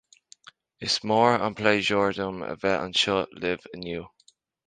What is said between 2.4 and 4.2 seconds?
a bheith anseo libh inniu